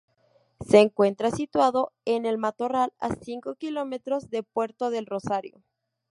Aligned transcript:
Se 0.67 0.79
encuentra 0.79 1.29
situado 1.29 1.91
en 2.05 2.25
El 2.25 2.39
Matorral, 2.39 2.91
a 2.97 3.13
cinco 3.13 3.53
kilómetros 3.53 4.31
de 4.31 4.41
Puerto 4.41 4.89
del 4.89 5.05
Rosario. 5.05 5.61